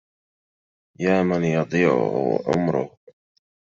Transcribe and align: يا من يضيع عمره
يا 0.99 1.23
من 1.23 1.43
يضيع 1.43 1.89
عمره 2.47 2.97